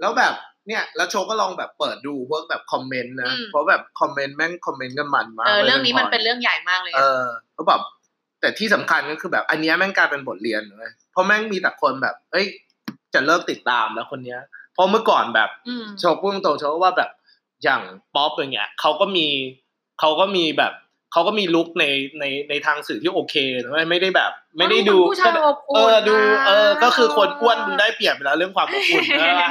[0.00, 0.32] แล้วแบบ
[0.68, 7.80] เนี่ยแล้วโชว์ก็ลองแบบเปิดดูพวกแบบคอมเมนต์นะเพราะแบบคอมเมนต์แม่งคอมเมนต์กันมันมากเออว้ยเรื่องนี้มันพลยเป็นเรื่องใหญ่มากเลยเออะอเขาแบบ
[8.40, 12.46] แต่ที่สำคัญก็คือแบบ อันเนี้ยแม่งกลายเป็นบทเรียนเลยเพราะแม่งมีแต่คนแบบ เอ้ย
[13.14, 14.40] จะเลิกติดตามแล้วคนเนี้ย
[14.74, 17.10] เพราะเมื่อก่อนแบบอืมโชว์พูดตรงๆโชว์ว่าแบบ
[17.64, 17.82] อย่าง
[18.14, 19.26] ป๊อปอย่างเงี้ยเขาก็มี
[20.00, 20.72] เขาก็มีแบบ
[21.12, 21.84] เขาก็มีลุคใน
[22.20, 29.50] ในในทางสื่อที่โอเคนะไม่ได้แบบ ไม่ได้ดูผู้ชายอบอุ่นเออดูนะเออ ก็คือคนอ้วนมึงได้เปรียบไปแล้วเรื่องความอบอุ่นใช่ปะ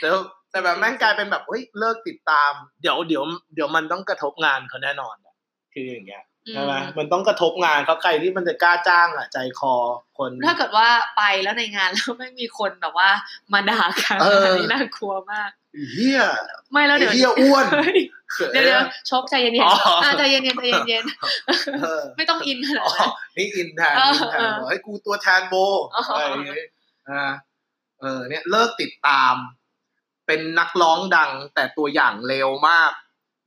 [0.00, 0.08] แต่
[0.50, 3.22] แต่แบบแม่งกลายเป็นแบบเฮ้ยเลิกติดตาม เดี๋ยวเดี๋ยว
[3.54, 5.34] เดี๋ยวมันต้องกระทบงานเขาแน่นอนอะ
[5.72, 9.74] คืออย่างเงี้ยใช่ไหมมันต้องกระทบงานเขาใครที่มันจะกล้าจ้างอะ ใจคอ
[10.18, 13.10] คน ถ้าเกิดว่าไปแล้วในงานแล้วไม่มีคนแบบว่า
[13.52, 15.50] มาด่ากันเอออันนี้น่ากลัวมาก
[15.92, 16.22] เฮีย
[16.72, 18.00] ไม่แล้วเดี๋ยวไอ้เหี้ยอ้วนเฮ้ย
[18.52, 21.04] เดี๋ยวเดี๋ยวชกใจเย็นๆอ๋ออ่อ่าใจเย็นๆใจเย็น
[21.82, 25.54] เออๆไม่ต้องอินขนาดอ๋อนั้นนี่อินแทนเอออินแทนเออบอกให้กูตัวแทนโบ
[25.94, 26.56] อ๋อออะไรอย่างเงี้ย
[27.10, 27.24] อ่า
[28.00, 29.34] เออเนี่ยเลิกติดตาม
[30.28, 32.92] เป็นนักร้องดังแต่ตัวอย่างเลวมาก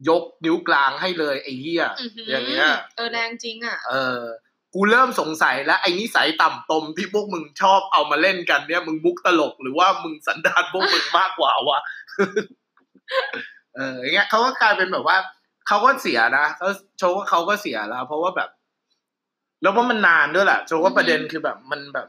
[0.10, 4.22] ยกนิ้วกลางให้เลยไอ้เหี้ยอื้อหืออย่างเงี้ยเออแรงจริงอะ เออ
[4.74, 11.80] กูเริ่มสงสัยแล้วไอ้นิสัยต่ำตมที่พวกมึงชอบเอามาเล่นกันเนี่ย มึงมุกตลกหรือว่ามึงสันดานพวกมึงมากกว่าวะ
[13.76, 15.17] เอออย่างเงี้ยเขาก็กลายเป็นแบบว่า
[15.67, 16.67] เขาก็เสียนะเขา
[16.98, 18.50] โชว์ว่าเขาก็เสียแล้ว เพราะว่าแบบ
[19.62, 22.08] แล้วว่ามันนานด้วยแหละโชว์ว่าอือฮึประเด็นคือแบบมันแบบ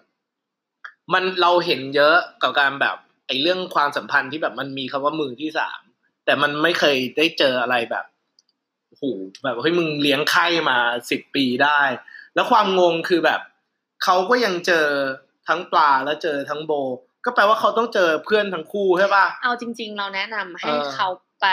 [1.12, 5.80] มันเราเห็นเยอะกับการแบบไอ้เรื่องความสัมพันธ์ที่แบบมันมีคำว่ามือที่สาม
[6.24, 8.04] แต่มันไม่เคยได้เจออะไรแบบ
[8.88, 9.04] โอ้โห
[9.42, 10.78] แบบเฮ้ยมึงเลี้ยงไข่มา
[11.10, 11.80] สิบปีได้
[12.34, 13.40] แล้วความงงคือแบบ
[14.04, 14.86] เขาก็ยังเจอ
[15.48, 16.72] ทั้งปลาและเจอทั้งโบ
[17.24, 21.08] ก็แปลว่าเขาต้องเจอเพื่อนทั้งคู่ใช่ป่ะเอาจริง ๆ เราแนะนำให้เออเขา
[21.40, 21.46] ไป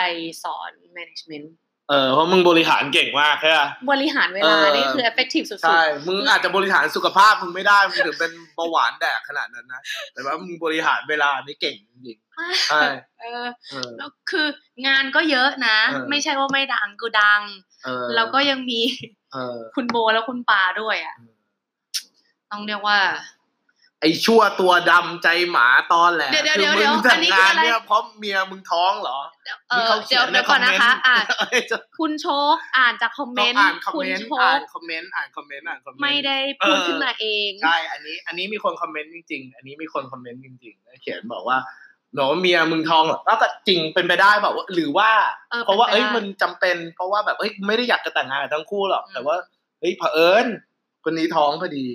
[0.44, 1.48] สอน management
[1.90, 12.82] เออเพราะมึงบริหารเก่งมากใช่ป่ะบริหารเวลาเออนี่คือ effective สุดใช่มึงอาจจะบริหารสุขภาพมึงไม่ได้มึงถึงเป็นเบาหวานแดกขนาดนั้นนะแต่ว่ามึงบริหารเวลานี่เก่งจริงๆมากๆใช่
[13.20, 14.46] เออเออแล้วคือ
[14.86, 17.42] งานก็เยอะนะเออไม่ใช่ว่าไม่ดังก็ดัง
[17.84, 18.80] เออแล้วก็ยังมี
[19.32, 21.16] เออคุณโบแล้วคุณปาด้วยอะ
[22.50, 22.98] ต้องเรียกว่า
[24.00, 29.18] ไอชั่วตัวดำใจหมาตอนแหละเดี๋ยวคือเดี๋ยวมึงเดี๋ยวแต่อันงนี้งานคืออะไรเนี่ยเพราะเมียมึงท้องเหรอ
[29.70, 41.58] เอนี่อเขาขีเดี๋ยวในเดี๋ยวก่อนนะคะ อะเอ้ยจะคุณโชคอ่านจากคอมเมต้องนต์อ่านคอมคุณเมนต์โชอ่าคนคอมเมนต์อ่านคอมเมนต์อ่านคอมเมนต์ไม่ได้พูดเออขึ้นมาเองใช่อันนี้ อันนี้มีคนคอมเมนต์จริง ๆ อันนี้มีคนคอมเมนต์จริงๆเขียนบอกว่า
[42.14, 45.10] หนูว่าเมียมึงท้องเหรอแล้วก็จริงเป็นไปได้แบบว่าหรือว่า
[45.50, 49.36] เออเพราะว่าเป็นไปเอ้ยได้มันจำเป็น เพราะว่าแบบเอ้ยไม่ได้อยากจะแต่งงานกับทั้งคู่หรอกอืมแต่ว่า
[49.80, 50.46] เฮ้ยเผอิญ
[51.04, 51.86] คนนี้ท้องพอดี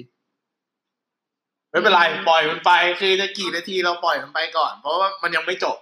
[1.76, 5.78] ไม่เป็นไรอืมปล่อยมันไปคือจะกี่นาทีเราปล่อยมันไปก่อน เพราะว่ามันยังไม่จบ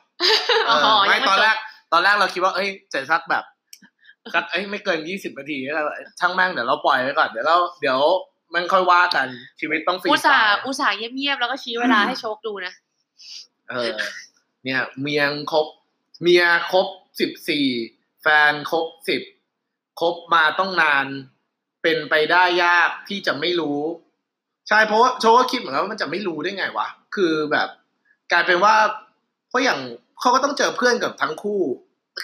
[0.68, 1.58] เอออไม่ยังตอนจบแรก
[1.92, 3.44] ตอนแรกเราคิดว่าเอ้ยจะสักแบบ
[4.34, 5.86] สักเอ้ยไม่เกินยี่สิบนาทีแล้ว
[6.20, 8.00] ช่างแม่งเดี๋ยวเราปล่อยไว้ก่อนเดี๋ยวเราเดี๋ยว
[8.54, 9.28] มันค่อยว่ากัน
[9.60, 12.74] ชีวิตต้องฟรีอุตสไตส่าห์ล์อุตส่าห์เงียบๆแล้วก็ชี้เวลาให้โชคดูนะ
[13.70, 13.92] เออ
[14.64, 15.68] เนี่ย เมียงครบ
[16.22, 16.88] เมียครบ
[17.20, 17.66] สิบสี่
[18.22, 19.22] แฟนครบสิบ
[20.02, 21.06] ครบมาต้องนาน
[21.84, 23.80] เป็นไปได้ยากที่จะไม่รู้
[24.70, 27.68] ใช่เพราะว่าโชว์ก็คิดเหมือนกันว่ามันจะไม่รู้ได้ไงวะคือแบบ
[28.32, 28.76] กลายเป็นว่า
[29.50, 29.80] เพราะอย่าง
[30.20, 31.62] เขาก็ต้องเจอเพื่อนกับทั้งคู่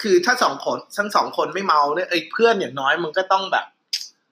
[0.01, 3.65] คือถ้าสองคนทั้งสองคนไม่เมาเนี่ยไอ้ยเพื่อนอย่างน้อยมันก็ต้องแบบ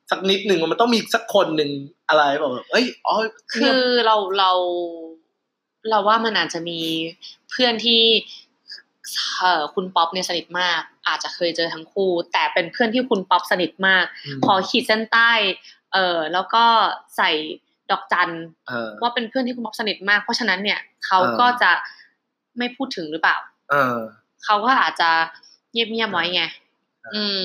[0.10, 1.72] สักนิดหนึ่งมันต้องมีสักคนหนึ่ง
[2.10, 3.16] อะไรแบบเอ้ยอ๋อ
[3.52, 4.52] คืเนี่ยอเราเรา
[5.90, 6.80] เราว่ามันอาจจะมี
[7.52, 8.04] เพื่อนที่
[9.40, 15.32] เอ่อคุณป๊อปเนี่ยสนิทมาก อาจจะเคยเจอทั้งคู่ แต่เป็นเพื่อนที่คุณป๊อปสนิทมากขอขีดเส้นใต้
[15.94, 16.64] เออแล้วก็
[17.18, 17.30] ใส่
[17.92, 18.30] ดอกจัน
[18.68, 21.72] เออว่าเป็นเพื่อนที่คุณป๊อปสนิทมาก เพราะฉะนั้นเนี่ยเขาเออก็จะ
[22.58, 23.38] ไม่พูดถึงหรือเปล่า
[23.72, 23.98] เออ
[24.44, 25.10] เขาก็อาจจะ
[25.72, 26.44] เงียบๆไว้ไง
[27.16, 27.44] อืม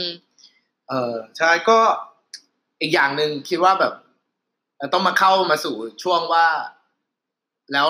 [0.89, 1.79] เออใช่ก็
[2.81, 3.93] อีกอย่างหนึ่งคิดว่าแบบ
[4.77, 6.47] เอ่อต้องมาเข้ามาสู่ช่วงว่า
[7.73, 7.87] แล้ว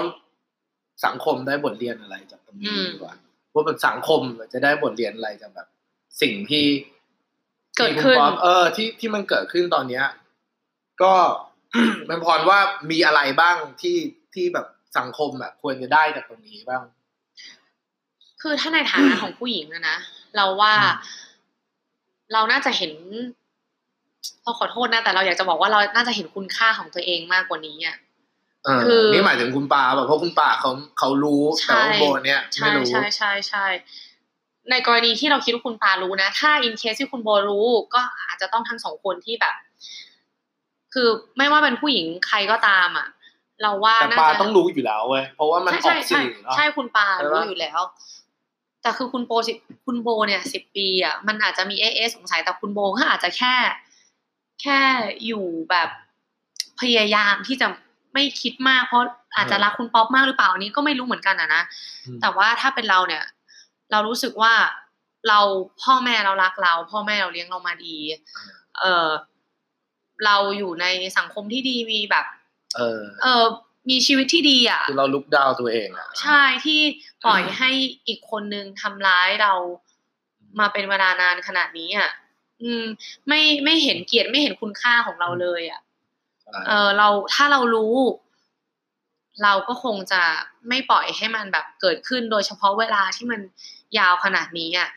[1.07, 3.15] สังคมได้บทเรียนอะไรจากตรงนี้อืมดีกว่า
[3.55, 4.21] ว่าแบบสังคม
[4.53, 5.69] จะได้บทเรียนอะไรจากแบบ
[6.23, 6.67] สิ่งที่
[7.77, 10.05] เกิดขึ้นที่คุณป๊อปเออที่ที่มันเกิดขึ้นตอนเนี้ย
[11.03, 11.15] ก็
[12.07, 12.59] เป็นพรว่า
[12.91, 13.97] มีอะไรบ้างที่
[14.35, 14.67] ที่แบบ
[14.99, 16.83] สังคมแบบควรจะได้จากตรงนี้บ้าง
[18.43, 19.99] คือถ้าในฐานะของผู้หญิงอะนะ
[20.37, 21.21] เราว่าอืม
[22.33, 22.93] เราน่าจะเห็น
[24.43, 27.97] เราขอโทษนะแต่เราอยากจะบอกว่าเราน่าจะเห็นคุณค่าของตัวเองมากกว่านี้อะ
[28.65, 33.67] เออคือนี่หมายถึงคุณปาแบบเพราะคุณปาเขาเขารู้ใช่แต่ว่าโบเนี่ยไม่ใช่รู้ใช่ใช่ใช่
[34.71, 39.55] ในกรณีที่เราคิดว่าคุณปารู้นะ ถ้าอินเคสที่คุณโบรู้ก็อาจจะต้องทั้งสองคนที่แบบ
[40.95, 43.09] คือไม่ว่าเป็นผู้หญิงใครก็ตามอะ
[43.63, 47.81] เราว่าแต่น่าปาจะต้องรู้อยู่แล้วเว้ยเพราะว่ามันอใช่อกใช่สื่อเนาะใช่คุณปาใช่รู้ปะอยู่แล้ว
[48.83, 49.53] แต่คือคุณโบสิ
[49.87, 53.55] คุณโบเนี่ยสิบปีอะมันอาจจะมีเอเอสงสัยแต่คุณโบก็อาจจะแค่
[54.63, 54.81] แค่
[55.27, 55.89] อยู่แบบ
[56.81, 57.67] พยายามที่จะ
[58.15, 59.03] ไม่คิดมากเพราะ
[59.37, 61.63] อาจจะรักคุณป๊อปมากหรือเปล่าอันนี้ก็ไม่รู้เหมือนกันอะนะ
[62.07, 63.25] อืมแต่ว่าถ้าเป็นเราเนี่ย
[63.91, 64.53] เรารู้สึกว่า
[65.29, 65.41] เรา
[65.83, 67.97] พ่อแม่เรารักเรา พ่อแม่เราเลี้ยงเรามาดี
[68.81, 69.09] เออ
[70.25, 70.87] เราอยู่ใน
[71.19, 72.27] สังคมที่ดีมีแบบ
[72.77, 73.45] เออ เออ
[73.91, 76.81] มีชีวิตที่ดีอะคือเราลุกดาวตัวเองอะใช่ที่
[77.25, 77.71] ปล่อยให้
[78.07, 79.53] อีกคนนึงทำร้ายเรา
[80.61, 82.11] มาเป็นเวลานานขนาดนี้อะ
[82.63, 82.85] อืม
[83.29, 85.81] ไม่ไม่เห็นเกียรติไม่เห็นคุณค่าของเราเลยอะ
[86.43, 87.95] ใช่เออเราถ้าเรารู้
[89.43, 90.23] เราก็คงจะ
[90.69, 93.41] ไม่ปล่อยให้มันแบบเกิดขึ้นโดยเฉพาะเวลาที่มัน
[93.99, 94.89] ยาวขนาดนี้อะ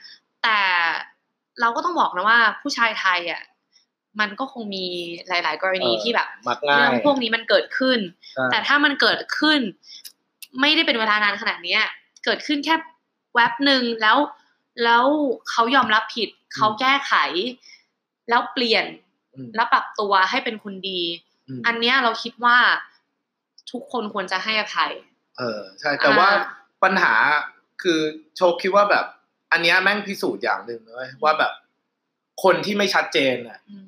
[0.43, 0.59] แต่
[1.61, 3.41] เราก็ต้องบอกนะว่าผู้ชายไทยอะ
[4.19, 4.85] มันก็คงมี
[5.27, 7.99] หลาย ๆ กรณีที่แบบมักง่าเรื่อยงพวกนี้มันเกิดขึ้น
[8.33, 9.59] ใช่แต่ถ้ามันเกิดขึ้น
[10.61, 11.83] ไม่ได้เป็นเวลานานขนาดเนี้ย
[12.25, 12.75] เกิดขึ้นแค่
[13.35, 14.17] แว็บหนึ่งแล้ว
[14.83, 15.05] แล้ว
[15.49, 17.13] เขายอมรับผิดเขาแก้ไข
[18.29, 18.85] แล้วเปลี่ยน
[19.35, 21.01] อืมแล้วปรับตัวให้เป็นคนดี
[21.57, 22.57] มอันเนี้ยเราคิดว่า
[23.71, 24.91] ทุกคนควรจะให้อภัย
[25.37, 26.43] เออใช่แต่ว่าอ่า
[26.83, 27.13] ปัญหา
[27.81, 27.99] คือ
[28.37, 29.05] โชคคิดว่าแบบ
[29.51, 31.51] อันเนี้ยแม่งพิสูจน์อย่างหนึ่งเลยว่าแบบ
[32.43, 33.85] คนที่ไม่ชัดเจนอะอืม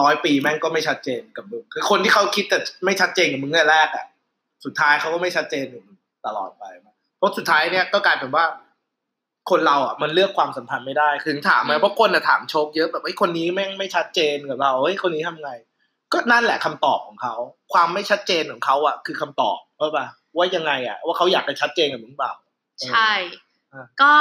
[0.00, 4.06] ร้อยปีแม่งก็ไม่ชัดเจนกับมึงคือคนที่เขาคิดแต่ไม่ชัดเจนกับมึงแต่แรกอะ
[4.64, 6.64] สุดท้ายเขาก็ไม่ชัดเจนกับมึงตลอดไป
[7.18, 8.44] เพราะสุดท้ายเนี่ยก็กลายเป็นว่า
[9.50, 15.50] คนเราอะมันเลือกความสัมพันธ์ไม่ได้คือถามไหมอืมเพราะคนอะถามโชคเยอะแบบไอ้ยคนนี้แม่งไม่ชัดเจนกับเราเฮ้ยคนนี้ทำไง
[16.12, 17.34] ก็นั่นแหละคำตอบของเขา
[17.72, 22.32] ความไม่ชัดเจนของเขาอะคือคำตอบว่าปะว่ายังไงอะ ว่าเขาอยากจะชัดเจนกับมึงเปล่า
[22.80, 23.12] ใช่
[23.72, 24.14] อ่าก็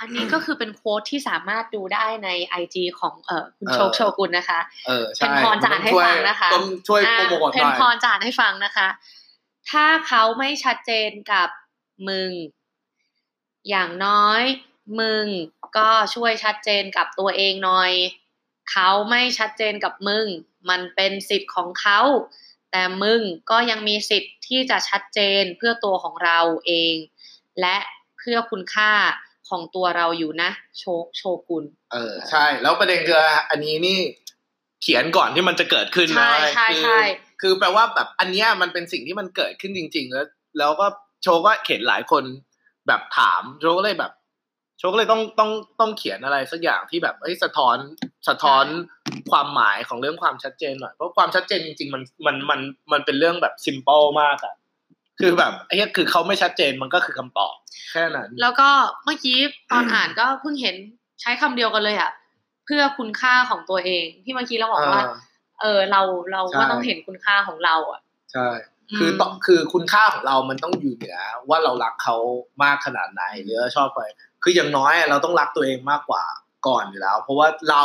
[0.00, 8.88] อันนี้ก็คือเป็นโค้ดที่สามารถดูได้ในไอจของเออคุณโชคเออโชกุนนะคะเออใช่เป็นพรจะอ่านให้ฟังนะคะต้องช่วยอ่าโปรโมทเพหนน่อยพรจะอ่านให้ฟังนะคะ
[9.70, 11.48] ถ้าเขาไม่ชัดเจนกับ
[12.08, 12.30] มึง
[13.68, 14.42] อย่างน้อย
[15.00, 15.26] มึง
[15.76, 17.92] ก็ช่วยชัดเจนกับตัวเองหน่อย
[18.70, 20.26] เขาไม่ชัดเจนกับมึง
[20.70, 22.00] มันเป็นสิทธิ์ของเขา
[22.70, 26.94] แต่มึงก็ยังมีสิทธิ์ที่จะชัดเจนเพื่อตัวของเราเอง
[27.60, 27.76] และ
[28.18, 28.92] เพื่อคุณค่า
[29.48, 30.84] ของตัวเราอยู่นะ โช
[31.16, 33.18] โชกุนเออใช่ แล้วประเด็นคือ
[33.50, 33.98] อันนี้นี่
[34.82, 37.00] เขียนก่อนที่มันจะเกิดขึ้นใช่นะใช่คือใช่
[37.42, 40.26] คือแปลว่าแบบอันเนี้ยมันเป็นสิ่งที่มันเกิดขึ้นจริง ๆ แล้ว
[40.58, 40.86] แล้วก็
[41.22, 42.24] โชว์ก็เขียนหลายคน
[42.86, 44.12] แบบถามโชว์ก็เลยแบบ
[44.78, 47.76] โชว์ก็เลยต้องต้องต้องเขียนอะไรสักอย่างที่แบบเอ้ยสะท้อน
[48.28, 48.64] สะท้อน
[49.30, 52.60] ความหมายของเรื่องความชัดเจนหน่อยเพราะความชัดเจนจริง ๆ มันมันมัน
[52.92, 54.54] มันเป็นเรื่องแบบซิม p ป e มากอะ
[55.20, 57.54] คือแบบไอ้เหี้ยคือเขาไม่ชัดเจนมันก็คือคำตอบ
[57.92, 58.68] แค่นั้นแล้วก็
[59.04, 59.38] เมื่อกี้
[59.70, 60.76] ตอนอ่านก็เพิ่งเห็น
[61.20, 62.12] ใช้คำเดียวกันเลยอะ
[62.64, 65.16] เพื่อคุณค่าของตัวเอง ที่เมื่อกี้เราบอกว่าอ่า
[65.60, 66.00] เออเรา
[66.32, 68.00] เราใช่ก็ต้องเห็นคุณค่าของเราอะ
[68.32, 68.48] ใช่
[68.98, 72.16] คือต้องคือคุณค่าของเรามันต้องอยู่เหนือว่าเรารักเขา
[72.62, 74.04] มากขนาดไหนหรือชอบใคร
[74.42, 76.24] คืออย่างน้อยเราต้องรักตัวเองมากกว่า
[76.66, 77.82] ก่อนอยู่แล้ว เพราะว่าเรา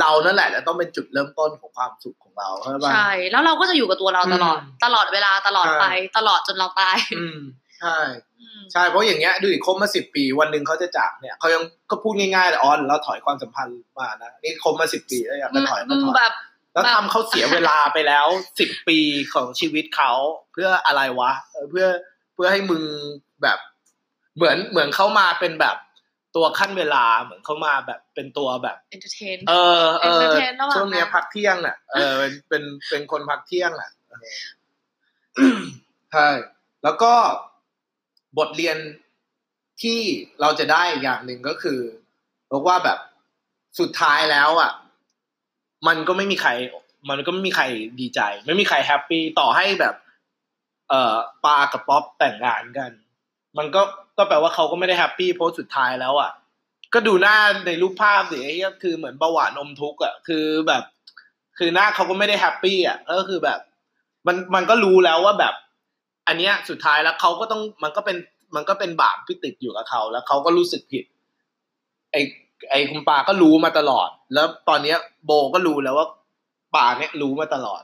[0.00, 7.38] เรานั่นแหละจะต้องเป็นจุดเริ่มต้นของความสุขของเราใช่ปะใช่แล้วเราก็จะอยู่กับตัวเราตลอดอืมตลอดเวลาตลอดใช่ไป ตลอดจนเราตายอืม
[7.80, 7.98] ใช่
[8.40, 16.32] อืมใช่เพราะอย่างเงี้ยดูดิคบมาสิบปีวันหนึ่งเขาจะจากเนี่ยเขายังก็พูดง่ายๆเลยออนเราถอยความสัมพันธ์มานะนี่คบมาสิบปีแล้วอยากจะถอยก็ถอยแบบ
[16.72, 18.26] แล้วแบบทำเขาเสียเวลาไปแล้ว
[18.60, 18.98] สิบปี
[19.34, 20.12] ของชีวิตเขา
[20.52, 21.86] เพื่ออะไรวะเออเพื่อ
[22.34, 22.82] เพื่อให้มึง
[23.42, 23.58] แบบ
[24.36, 25.76] เหมือนเหมือนเขามาเป็นแบบ
[26.36, 35.60] ตัวขั้นเวลาเหมือนเขามาแบบเป็นตัวแบบ entertain เออเออ Entertain ระหว่างช่วงเนี้ยนั้นพักเที่ยงน่ะเออเป็นเป็นเป็นคนพักเที่ยงอะเออ
[36.12, 36.28] ใช่
[36.84, 37.12] แล้วก็
[38.38, 38.76] บทเรียน
[39.82, 40.00] ที่
[40.40, 41.80] เราจะได้อีกอย่างหนึ่งก็คือ
[42.50, 42.98] บอกว่าแบบ
[43.80, 44.72] สุดท้ายแล้วอะ
[45.86, 46.50] มันก็ไม่มีใคร
[47.10, 47.64] มันก็ไม่มีใคร
[48.00, 49.94] ดีใจ ไม่มีใคร happy ต่อให้แบบ
[50.88, 51.14] เอ่อ
[51.44, 52.90] ปลากับป๊อปแต่งงานกัน
[53.58, 53.82] มันก็
[54.18, 56.30] ก็แปลว่าเขาก็ไม่ได้ happy เพราะสุดท้ายแล้วอะ
[56.94, 57.36] ก็ดูหน้า
[57.66, 60.82] ในรูปภาพสิไอ้เหี้ยคือเหมือนเบาหวานอมทุกข์อะคือแบบ
[61.58, 63.58] คือหน้าเขาก็ไม่ได้ happy อะก็คือแบบ
[64.26, 65.54] มันมันก็รู้แล้วว่าแบบ
[66.28, 68.16] อันเนี้ยสุดท้ายแล้วเขาก็ต้องมันก็เป็น
[68.54, 71.04] มันก็เป็นบาปที่ติดอยู่กับเขาแล้วเขาก็รู้สึกผิด
[72.12, 72.16] ไอ
[72.70, 76.06] ไอคุณปาก็รู้มาตลอด แล้วตอนเนี้ย โบก็รู้แล้วว่า
[76.76, 77.82] ปาเนี่ยรู้มาตลอด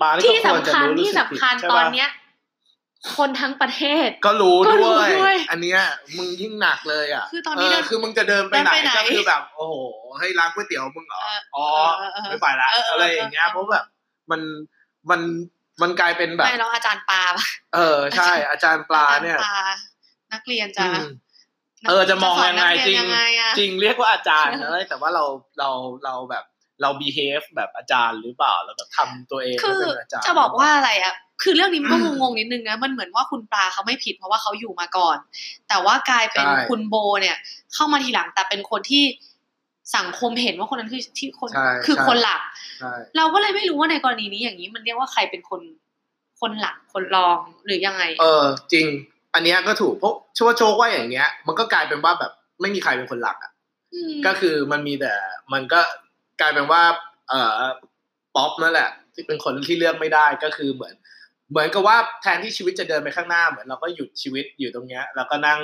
[0.00, 2.10] ปานี่ก็ที่ควรสำจะคัญรู้รู้ที่สึกสำผิดคัญใช่ตอนปะเนี้ย
[3.16, 5.80] คนทั้งประเทศ ก็รู้ก็รู้ด้วยด้วย อันเนี้ย
[6.16, 9.74] มึงยิ่งหนักเลยอะคือตอนนี้เเดินคือมึงจะเดินไปไหนเดินไปไหนก็คือแบบ โอ้โห
[10.18, 11.66] ให้ร้านก๋วยเตี๋ยวมึงเหรอเอออ๋อ
[11.98, 13.84] เออเออไม่ไปละเออเอออะไรอย่างเงี้ยเออเพราะแบบ
[14.30, 14.40] มัน
[15.10, 15.20] มัน
[15.82, 19.58] มันกลายเป็นแบบไม่แล้วอาจารย์ปาปะเออใช่ อาจารย์ปลาเนี่ยอจรปลา
[20.32, 21.06] นักเรียนจะอืม
[21.88, 25.24] เออจะมองยังไงสนนักจเยรินงยังไงอะจริงเรียกว่าอาจารย์นะแต่ว่าเรา
[25.58, 25.70] เรา
[26.04, 26.44] เราแบบ
[26.82, 35.16] เรา behave แบบอาจารย์หรือเปล่าเราแบบทำตัวเองคือให้เป็นอาจารย์จะบอกว่าอะไรอะคือเรื่องนี้มันก็งงๆนิดนึงนะมันเหมือนว่าคุณปลาเขาไม่ผิดเพราะว่าเขาอยู่มาก่อน
[35.68, 37.36] แต่ว่ากลายเป็นคุณโบเนี่ย
[37.74, 39.04] เข้ามาทีหลังแต่เป็นคนที่
[39.96, 42.40] สังคมเห็นว่าคนนั้นคือที่คนใช่คือใช่คนหลัก
[42.80, 45.60] ใช่เราก็เลยไม่รู้ว่าในกรณีนี้อย่างนี้ มันเรียกว่าใครเป็นคน
[46.40, 48.86] คนหลักคนรองหรือยังไง เออ จริง
[49.34, 53.52] อันเนี้ยก็ถูกเพราะชัวโชคว่าอย่างเงี้ย มันก็กลายเป็นว่าแบบไม่มีใครเป็นคนหลักอะ
[54.10, 55.12] มก็คือมันมีแต่
[55.52, 55.80] มันก็
[56.40, 56.82] กลายเป็นว่า
[57.28, 57.60] เอ่อ
[58.36, 60.94] ป๊อปนั่นแหละ ที่เป็นคนที่เลือกไม่ได้ก็คือเหมือน
[61.50, 65.60] เหมือนกับว่าแทนที่ชีวิตจะเดินไปข้างหน้าเหมือนเราก็หยุดชีวิตอยู่ตรงเนี้ย แล้วก็นั่ง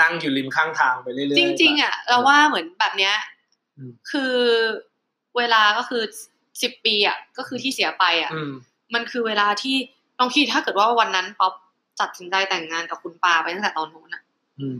[0.00, 3.14] นั่งอยู่ริมข้างทางไปเรื่อยๆจริง ๆอะเราว่าเหมือนแบบเนี้ย
[3.76, 4.34] อืมคือ
[5.36, 6.02] เวลาก็คือ
[6.62, 8.52] สิบปีอะก็คือที่เสียไปอะอืม
[8.94, 9.76] มันคือเวลาที่
[10.18, 11.52] ลองคิดถ้าเกิดว่าวันนั้นป๊อป
[12.00, 14.22] ตัดสินใจแต่งงานกับคุณปาไปตั้งแต่ตอนนู้นอะ
[14.58, 14.76] อืม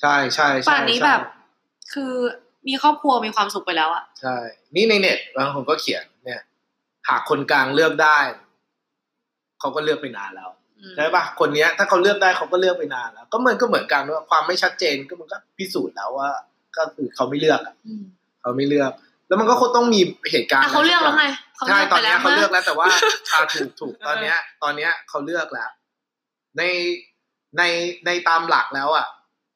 [0.00, 1.20] ใช่ใช่ใช่ป่านนี้ใช่แบบ
[1.92, 2.14] คือ
[2.68, 4.36] มีครอบครัวมีความสุขไปแล้วอะใช่
[4.74, 6.42] นี่ในเน็ตบางคนก็เขียนเนี่ย
[7.08, 8.18] หากคนกลางเลือกได้
[9.60, 16.30] เขาก็เลือกไปนานแล้วอืมใช่ปะคนเนี้ย ถ้าเขาเลือกได้เขาก็เลือกไปนานแล้ว ก็เหมือนก็เหมือนกันว่าความไม่ชัดเจนก็มันก็พิสูจน์แล้วว่า
[16.76, 18.02] ก็คือเขาไม่เลือกอะอืม
[18.42, 18.92] เขาไม่เลือก
[19.28, 21.24] แล้วมันก็คงต้องมีเหตุการณ์แต่เขาเลือกแล้วไง
[21.56, 22.86] เขาใช่เลือกตอไปนแล้เนี้วยเขาเลือกมื่แล้วแต่ว่า
[23.32, 25.70] อ่าถูกถูกตอนเนี้ย ตอนเนี้ยเขาเลือกแล้ว
[26.58, 26.62] ใน
[27.58, 27.62] ใน
[28.06, 29.06] ในตามหลักแล้วอะ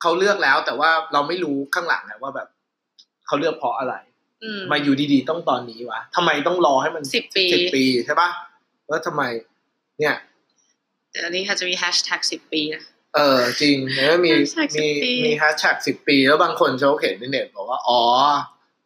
[0.03, 2.49] เขาเลือกแล้วแต่ว่าเราไม่รู้ข้างหลังนะว่าแบบ
[3.27, 3.95] เขาเลือกเพราะอะไร
[4.45, 8.31] อืมมาอยู่ดีๆต้องตอนนี้วะทำไมต้องรอให้มันสิบปีสิบปีใช่ปะ
[8.89, 9.23] แล้วทำไม
[9.99, 10.15] เนี่ย
[11.11, 12.83] เดี๋ยวนี้ค่ะจะมีแฮชแท็กสิบปีนะ
[13.15, 18.01] เออจริงแล้วมี Hashtag มี10ปีมีแฮชแท็กสิบปี แล้วบางคนเขาเขียนในเน็ตบอกว่าอ๋อ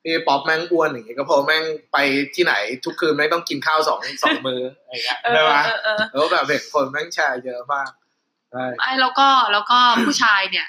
[0.03, 1.97] พี่ป๊อปแม่งอ้วนอย่างเงี้ยก็เพราะแม่งไป
[2.35, 7.91] ที่ไหน ทุกคืนแม่งต้องกินข้าวสองสองมืออะไรเงี้ยเออใช่ปะเออเออแล้วแบบเห็นคนแม่งแชร์เยอะมาก
[8.51, 10.67] ใช่ไอ้แล้วก็แล้วก็ผู้ชายเนี่ย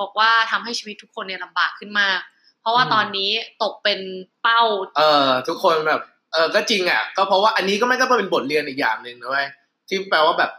[0.00, 2.20] บอกว่าทำให้ชีวิตทุกคนเนี่ยลำบากขึ้นมาก
[2.62, 3.30] เพราะว่าตอนนี้
[3.62, 4.00] ตกเป็น
[4.42, 4.62] เป้า
[4.98, 6.00] เออ ทุกคนแบบ
[6.32, 9.48] เออก็จริงอะ ก็เพราะว่าอันนี้ก็ไม่ก็เป็นบทเรียนอีกอย่างหนึ่งนะเว้ย
[9.88, 10.50] ที่แปลว่าแบบ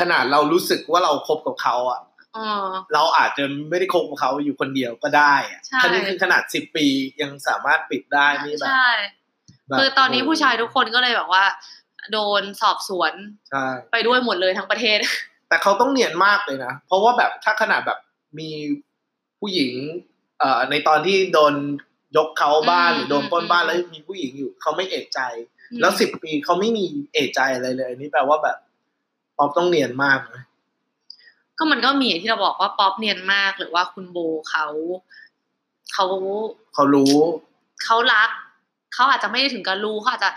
[0.00, 2.00] ขนาดเรารู้สึกว่าเราคบกับเขาอะ
[2.34, 6.86] เออเราอาจจะไม่ได้คบกับเขาอยู่คนเดียวก็ได้อะใช่คันนี้คือขนาดสิบปี
[7.20, 8.90] ยังสามารถปิดได้นี่แบบใช่
[9.68, 11.44] แบบคือตอนนี้ผู้ชายทุกคนก็เลยแบบว่า
[12.12, 13.12] โดนสอบสวน
[13.50, 14.98] ใช่ไปด้วยหมดเลยทั้งประเทศ
[15.48, 17.98] แต่เขาต้องเนียนมากเลยนะ เพราะว่าแบบถ้าขนาดแบบ
[18.38, 18.50] มี
[19.38, 20.11] ผู้หญิงเอ่อ
[20.70, 21.54] ในตอนที่โดน
[22.16, 25.20] ยกเขาบ้านอืมหรือโดนปล้นบ้านอืมแล้วมีผู้หญิงอยู่เขาไม่เอะใจ
[25.80, 28.56] แล้วสิบปีเขาไม่มีเอะใจอะไรเลยอันนี้แปลว่าแบบ
[29.38, 30.42] ป๊อปต้องเนียนมากนะ
[31.58, 34.18] ก็มันก็มีอย่างที่เราบอกว่าป๊อปเนียนมากหรือว่าคุณโบ
[34.50, 34.66] เขา
[35.92, 36.06] เขา
[36.74, 37.14] เขารู้
[37.84, 38.30] เขารัก
[38.94, 40.30] เขาอาจจะไม่ได้ถึงกับรู้เขาอาจจะ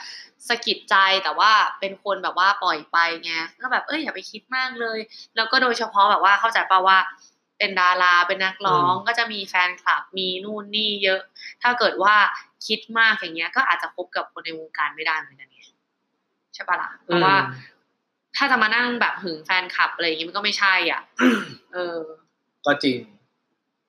[0.49, 4.99] สะกิดใจแต่ว่าเป็นคนแบบว่าปล่อยไปไงก็แบบเอ้ยอย่าไปคิดมากเลย
[5.35, 6.97] แล้วก็โดยเฉพาะแบบว่าเข้าใจป่าว่า
[7.57, 11.21] เป็นดาราเป็นนักร้องอืมก็จะมีแฟนคลับมีนู่นนี่เยอะ
[11.61, 12.15] ถ้าเกิดว่า
[12.67, 15.61] คิดมากอย่างเงี้ย ก็อาจจะคบกับคนในวงการไม่ได้เหมือนกันไง
[16.53, 17.35] ใช่ปะล่ะเพราะว่า
[18.35, 21.01] ถ้าจะมานั่งแบบหึงแฟนคลับอะไรอย่างงี้มันก็ไม่ใช่อะ
[21.73, 21.97] เออ
[22.65, 22.99] ก็จริง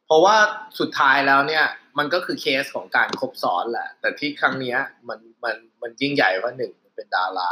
[0.06, 0.36] เพราะว่า
[0.80, 1.64] สุดท้ายแล้วเนี่ย
[1.98, 7.50] มันก็คือเคสของการคบซ้อนแหละ แต่ที่ครั้งเนี้ย มันมันมันยิ่งใหญ่ว่าหนึ่งมันเป็นดารา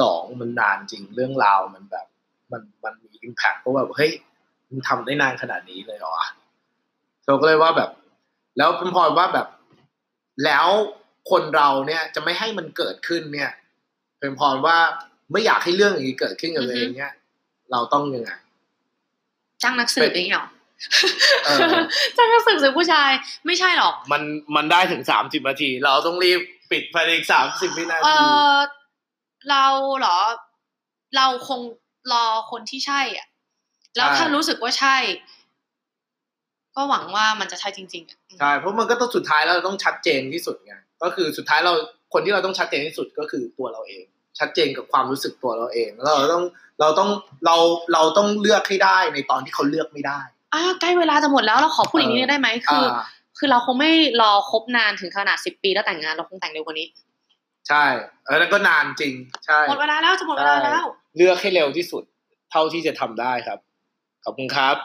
[0.00, 2.06] สองมันนานจริงเรื่องราวมันแบบ
[2.52, 4.12] มันมันมีอิมแพคเพราะแบบเฮ้ย
[4.70, 6.28] มันทำได้นานขนาดนี้เลยเหรอวะ
[7.26, 7.90] เราก็เลยว่าแบบ
[8.56, 9.46] แล้วเป็นพลอยว่าแบบ
[10.44, 10.68] แล้ว
[11.30, 13.50] คนเราเนี่ยจะไม่ให้มันเกิดขึ้นเนี่ย
[14.20, 14.76] เป็นพรว่า
[15.32, 17.12] ไม่อยากให้เรื่องอย่างนี้เกิดขึ้นกับตัวเองเนี่ย
[17.72, 18.30] เราต้องยังไง
[19.62, 20.48] จ้างนักสืบอย่างเงี้ยหรอ
[21.44, 21.76] เออ
[22.16, 23.10] จ้างนักสืบสืบผู้ชาย
[23.46, 24.22] ไม่ใช่หรอก มัน
[24.56, 28.56] มันได้ถึงสามสิบนาที เราต้องรีบปิดภายในสามสิบวินาเอทีอ
[29.50, 29.66] เรา
[29.98, 30.18] เหรอ
[31.16, 31.60] เราคง
[32.12, 33.26] รอคนที่ใช่อะ
[33.96, 34.96] แล้วถ้ารู้สึกว่าใช่
[36.76, 41.72] ก็หวังว่ามันจะใช่จริงๆอะใช่เพราะมันก็ต้องสุดท้ายแล้วเราต้องชัดเจนที่สุดไงก็คือสุดท้ายเรา
[42.12, 44.04] คนที่เราต้องชัดเจนที่สุดก็คือตัวเราเอง
[44.38, 46.44] ชัดเจนกับความรู้สึกตัวเราเองแล้วเราต้อง
[46.80, 47.10] เราต้อง
[47.46, 47.56] เรา
[47.92, 50.20] เราต้องเลือกให้ได้ในตอนที่เขาเลือกไม่ได้
[50.54, 53.04] อ่าใกล้เวลาจะหมดแล้วเราขอพูดอีกนิดนึงได้ไหมคือออ่า
[53.38, 56.88] คือเราคงไม่รอครบนานถึงขนาดสิบปีแล้วแต่งงานเราคงแต่งเร็วกว่านี้
[57.68, 57.84] ใช่
[58.24, 59.14] เออนั่นก็นานจริง
[59.46, 60.84] ใช่หมดเวลาแล้วจะหมดเวลาแล้ว
[61.16, 62.02] เลือกให้เร็วที่สุด
[62.50, 63.58] เท่าที่จะทำได้ครับ
[64.24, 64.76] ขอบคุณครับ